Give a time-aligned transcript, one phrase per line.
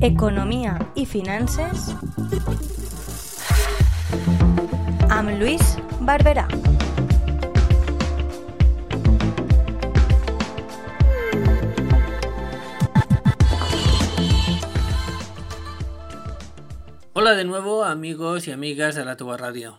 [0.00, 1.90] Economia i finances
[5.12, 6.48] amb Lluís Barberà.
[17.12, 19.78] Hola de nuevo amigos y amigas de la Tuba Radio.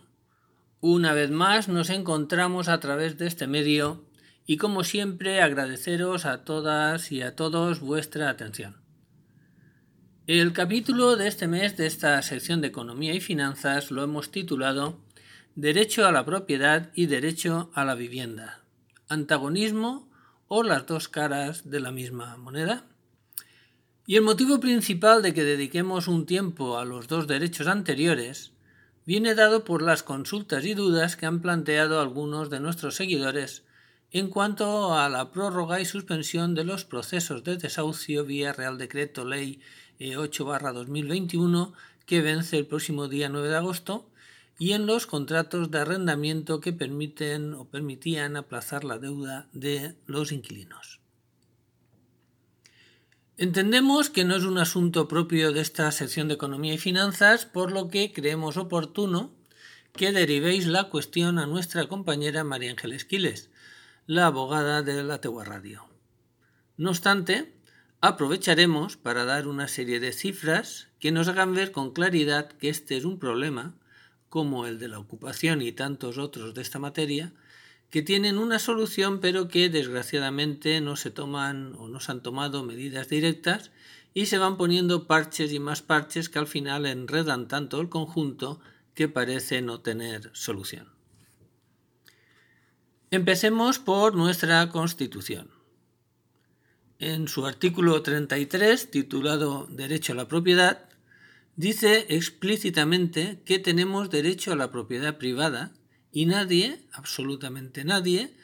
[0.80, 4.05] Una vez más nos encontramos a través de este medio
[4.46, 8.76] y como siempre agradeceros a todas y a todos vuestra atención.
[10.28, 15.00] El capítulo de este mes de esta sección de Economía y Finanzas lo hemos titulado
[15.56, 18.60] Derecho a la propiedad y derecho a la vivienda.
[19.08, 20.08] Antagonismo
[20.48, 22.84] o las dos caras de la misma moneda.
[24.06, 28.52] Y el motivo principal de que dediquemos un tiempo a los dos derechos anteriores
[29.04, 33.65] viene dado por las consultas y dudas que han planteado algunos de nuestros seguidores
[34.12, 39.24] en cuanto a la prórroga y suspensión de los procesos de desahucio vía Real Decreto
[39.24, 39.60] Ley
[39.98, 41.72] 8-2021
[42.06, 44.08] que vence el próximo día 9 de agosto
[44.58, 50.32] y en los contratos de arrendamiento que permiten o permitían aplazar la deuda de los
[50.32, 51.00] inquilinos.
[53.38, 57.70] Entendemos que no es un asunto propio de esta sección de Economía y Finanzas, por
[57.70, 59.30] lo que creemos oportuno
[59.92, 63.50] que derivéis la cuestión a nuestra compañera María Ángeles Quiles,
[64.08, 65.84] la abogada de la Tegua Radio.
[66.76, 67.52] No obstante,
[68.00, 72.96] aprovecharemos para dar una serie de cifras que nos hagan ver con claridad que este
[72.96, 73.74] es un problema,
[74.28, 77.32] como el de la ocupación y tantos otros de esta materia,
[77.90, 82.62] que tienen una solución pero que desgraciadamente no se toman o no se han tomado
[82.62, 83.72] medidas directas
[84.14, 88.60] y se van poniendo parches y más parches que al final enredan tanto el conjunto
[88.94, 90.95] que parece no tener solución.
[93.12, 95.48] Empecemos por nuestra Constitución.
[96.98, 100.88] En su artículo 33, titulado Derecho a la propiedad,
[101.54, 105.72] dice explícitamente que tenemos derecho a la propiedad privada
[106.10, 108.34] y nadie, absolutamente nadie,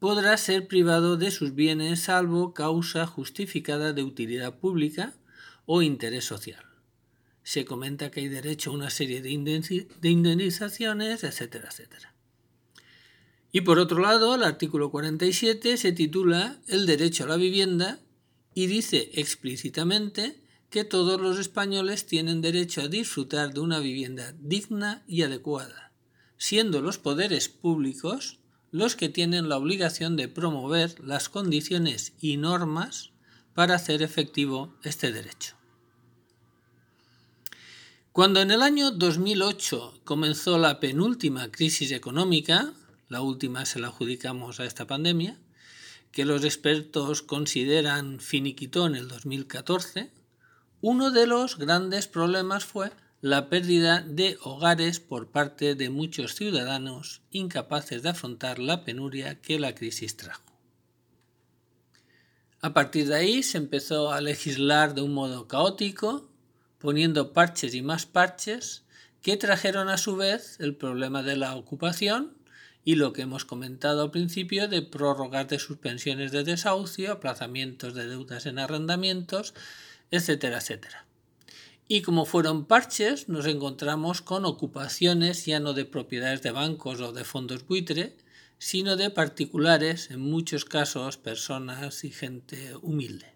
[0.00, 5.14] podrá ser privado de sus bienes salvo causa justificada de utilidad pública
[5.64, 6.66] o interés social.
[7.42, 9.30] Se comenta que hay derecho a una serie de
[10.10, 12.19] indemnizaciones, etcétera, etcétera.
[13.52, 17.98] Y por otro lado, el artículo 47 se titula El derecho a la vivienda
[18.54, 20.40] y dice explícitamente
[20.70, 25.90] que todos los españoles tienen derecho a disfrutar de una vivienda digna y adecuada
[26.40, 28.38] siendo los poderes públicos
[28.72, 33.10] los que tienen la obligación de promover las condiciones y normas
[33.54, 35.54] para hacer efectivo este derecho.
[38.12, 42.72] Cuando en el año 2008 comenzó la penúltima crisis económica,
[43.10, 45.36] la última se la adjudicamos a esta pandemia,
[46.12, 50.10] que los expertos consideran finiquitó en el 2014,
[50.80, 57.20] uno de los grandes problemas fue la pérdida de hogares por parte de muchos ciudadanos
[57.32, 60.42] incapaces de afrontar la penuria que la crisis trajo.
[62.62, 66.30] A partir de ahí se empezó a legislar de un modo caótico,
[66.78, 68.84] poniendo parches y más parches
[69.20, 72.39] que trajeron a su vez el problema de la ocupación
[72.84, 78.06] y lo que hemos comentado al principio de prórrogas de suspensiones de desahucio, aplazamientos de
[78.06, 79.54] deudas en arrendamientos,
[80.10, 81.06] etcétera, etcétera.
[81.88, 87.12] Y como fueron parches, nos encontramos con ocupaciones ya no de propiedades de bancos o
[87.12, 88.16] de fondos buitre,
[88.58, 93.34] sino de particulares, en muchos casos personas y gente humilde.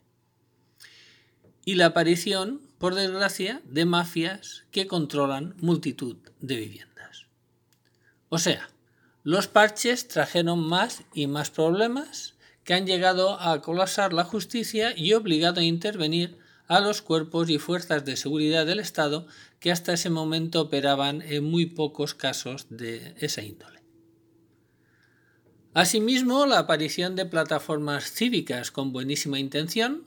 [1.65, 7.26] Y la aparición, por desgracia, de mafias que controlan multitud de viviendas.
[8.28, 8.69] O sea,
[9.25, 15.15] los parches trajeron más y más problemas que han llegado a colapsar la justicia y
[15.15, 19.27] obligado a intervenir a los cuerpos y fuerzas de seguridad del Estado
[19.61, 23.83] que hasta ese momento operaban en muy pocos casos de esa índole.
[25.73, 30.05] Asimismo, la aparición de plataformas cívicas con buenísima intención,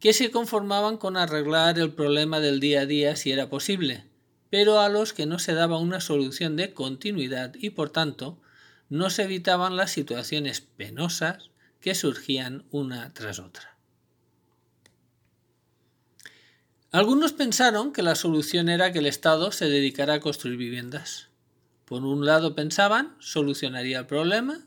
[0.00, 4.09] que se conformaban con arreglar el problema del día a día si era posible,
[4.50, 8.38] pero a los que no se daba una solución de continuidad y por tanto
[8.88, 11.50] no se evitaban las situaciones penosas
[11.80, 13.78] que surgían una tras otra.
[16.90, 21.28] Algunos pensaron que la solución era que el Estado se dedicara a construir viviendas.
[21.84, 24.58] Por un lado pensaban solucionaría el problema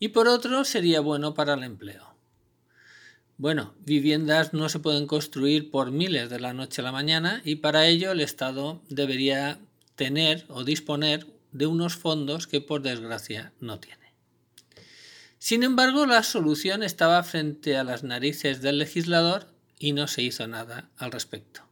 [0.00, 2.09] y por otro sería bueno para el empleo.
[3.40, 7.54] Bueno, viviendas no se pueden construir por miles de la noche a la mañana y
[7.54, 9.58] para ello el Estado debería
[9.96, 14.12] tener o disponer de unos fondos que por desgracia no tiene.
[15.38, 19.46] Sin embargo, la solución estaba frente a las narices del legislador
[19.78, 21.62] y no se hizo nada al respecto.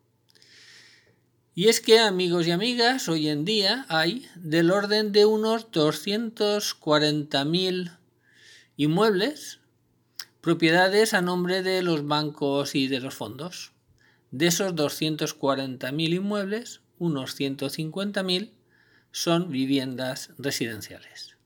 [1.55, 7.99] Y es que, amigos y amigas, hoy en día hay del orden de unos 240.000
[8.79, 9.59] inmuebles,
[10.49, 13.73] propiedades a nombre de los bancos y de los fondos.
[14.31, 18.53] De esos 240.000 inmuebles, unos 150.000
[19.13, 21.37] son viviendas residenciales.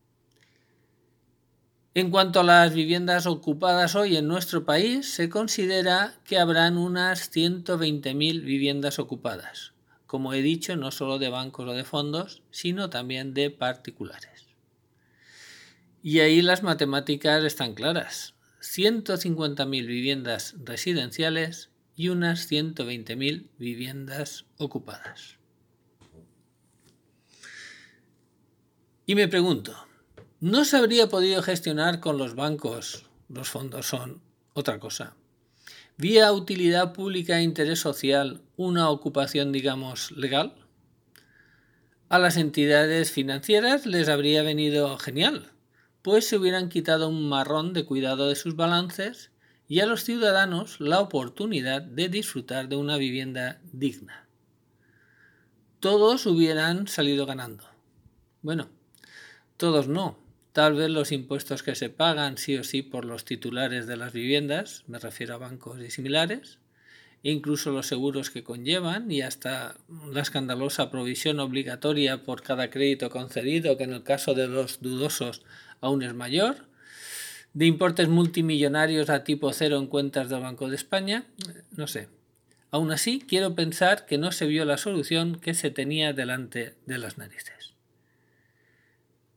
[1.95, 7.29] En cuanto a las viviendas ocupadas hoy en nuestro país, se considera que habrán unas
[7.35, 9.73] 120.000 viviendas ocupadas,
[10.07, 14.47] como he dicho, no solo de bancos o de fondos, sino también de particulares.
[16.05, 18.37] Y ahí las matemáticas están claras.
[18.63, 25.39] 150.000 viviendas residenciales y unas 120.000 viviendas ocupadas.
[29.05, 29.75] Y me pregunto,
[30.41, 34.23] no se habría podido gestionar con los bancos, los fondos son
[34.55, 35.17] otra cosa.
[35.99, 40.55] ¿Vía utilidad pública e interés social una ocupación, digamos, legal?
[42.09, 45.52] A las entidades financieras les habría venido genial,
[46.03, 49.31] pues se hubieran quitado un marrón de cuidado de sus balances
[49.69, 54.27] y a los ciudadanos la oportunidad de disfrutar de una vivienda digna.
[55.81, 57.65] Todos hubieran salido ganando.
[58.43, 58.69] Bueno,
[59.57, 60.23] todos no,
[60.53, 64.13] Tal vez los impuestos que se pagan sí o sí por los titulares de las
[64.13, 66.59] viviendas, me refiero a bancos y similares,
[67.23, 69.77] incluso los seguros que conllevan y hasta
[70.11, 75.43] la escandalosa provisión obligatoria por cada crédito concedido, que en el caso de los dudosos
[75.83, 76.69] aún es mayor,
[77.53, 81.27] de importes multimillonarios a tipo cero en cuentas del Banco de España,
[81.77, 82.09] no sé.
[82.71, 86.97] Aún así, quiero pensar que no se vio la solución que se tenía delante de
[86.97, 87.75] las narices.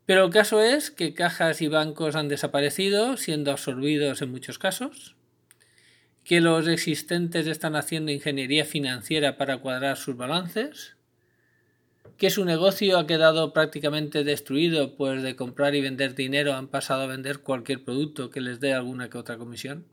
[0.05, 5.15] Pero el caso es que cajas y bancos han desaparecido, siendo absorbidos en muchos casos,
[6.23, 10.95] que los existentes están haciendo ingeniería financiera para cuadrar sus balances,
[12.17, 17.03] que su negocio ha quedado prácticamente destruido, pues de comprar y vender dinero han pasado
[17.03, 19.85] a vender cualquier producto que les dé alguna que otra comisión.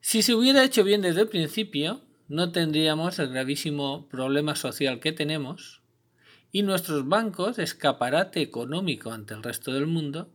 [0.00, 5.12] Si se hubiera hecho bien desde el principio, no tendríamos el gravísimo problema social que
[5.12, 5.82] tenemos,
[6.50, 10.32] y nuestros bancos, escaparate económico ante el resto del mundo,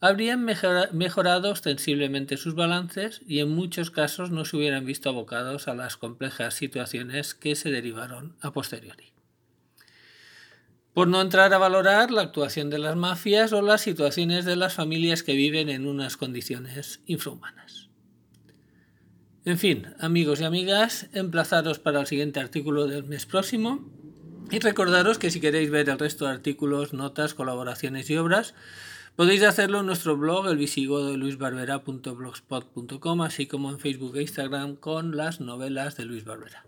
[0.00, 5.74] habrían mejorado ostensiblemente sus balances y en muchos casos no se hubieran visto abocados a
[5.74, 9.15] las complejas situaciones que se derivaron a posteriori.
[10.96, 14.72] Por no entrar a valorar la actuación de las mafias o las situaciones de las
[14.72, 17.90] familias que viven en unas condiciones infrahumanas.
[19.44, 23.84] En fin, amigos y amigas, emplazaros para el siguiente artículo del mes próximo
[24.50, 28.54] y recordaros que si queréis ver el resto de artículos, notas, colaboraciones y obras,
[29.16, 30.64] podéis hacerlo en nuestro blog el
[33.22, 36.64] así como en Facebook e Instagram con las novelas de Luis Barbera.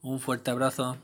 [0.00, 0.96] Un fuerte abrazo.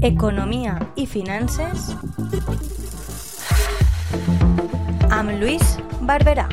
[0.00, 1.96] Economía y finanzas
[5.10, 6.48] amb Luis Barberà.